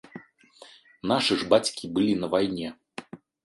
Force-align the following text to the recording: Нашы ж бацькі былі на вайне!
Нашы 1.11 1.39
ж 1.43 1.49
бацькі 1.53 1.93
былі 1.99 2.19
на 2.25 2.33
вайне! 2.35 2.67